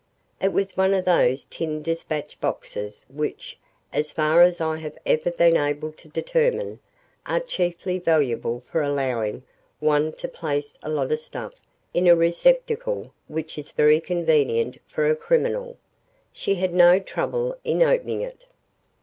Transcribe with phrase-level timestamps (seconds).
[0.41, 3.59] It was one of those tin dispatch boxes which,
[3.93, 6.79] as far as I have ever been able to determine,
[7.27, 9.43] are chiefly valuable for allowing
[9.79, 11.53] one to place a lot of stuff
[11.93, 15.77] in a receptacle which is very convenient for a criminal.
[16.33, 18.47] She had no trouble in opening it.